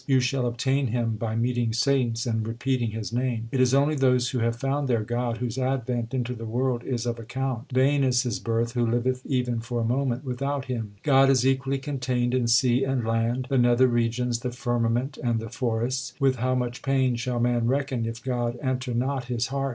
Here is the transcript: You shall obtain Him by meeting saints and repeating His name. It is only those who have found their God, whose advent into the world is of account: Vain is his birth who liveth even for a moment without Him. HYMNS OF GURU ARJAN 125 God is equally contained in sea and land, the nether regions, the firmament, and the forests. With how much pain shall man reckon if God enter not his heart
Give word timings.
You 0.07 0.19
shall 0.19 0.47
obtain 0.47 0.87
Him 0.87 1.15
by 1.17 1.35
meeting 1.35 1.73
saints 1.73 2.25
and 2.25 2.47
repeating 2.47 2.89
His 2.89 3.13
name. 3.13 3.47
It 3.51 3.61
is 3.61 3.71
only 3.75 3.93
those 3.93 4.31
who 4.31 4.39
have 4.39 4.55
found 4.55 4.87
their 4.87 5.03
God, 5.03 5.37
whose 5.37 5.59
advent 5.59 6.11
into 6.11 6.33
the 6.33 6.47
world 6.47 6.83
is 6.83 7.05
of 7.05 7.19
account: 7.19 7.71
Vain 7.71 8.03
is 8.03 8.23
his 8.23 8.39
birth 8.39 8.71
who 8.71 8.83
liveth 8.83 9.23
even 9.27 9.59
for 9.59 9.79
a 9.79 9.83
moment 9.85 10.25
without 10.25 10.65
Him. 10.65 10.95
HYMNS 11.03 11.03
OF 11.03 11.03
GURU 11.03 11.13
ARJAN 11.13 11.27
125 11.27 11.27
God 11.27 11.29
is 11.29 11.47
equally 11.47 11.77
contained 11.77 12.33
in 12.33 12.47
sea 12.47 12.83
and 12.83 13.05
land, 13.05 13.45
the 13.51 13.57
nether 13.59 13.87
regions, 13.87 14.39
the 14.39 14.51
firmament, 14.51 15.19
and 15.23 15.39
the 15.39 15.49
forests. 15.49 16.13
With 16.19 16.37
how 16.37 16.55
much 16.55 16.81
pain 16.81 17.15
shall 17.15 17.39
man 17.39 17.67
reckon 17.67 18.07
if 18.07 18.23
God 18.23 18.57
enter 18.63 18.95
not 18.95 19.25
his 19.25 19.47
heart 19.53 19.69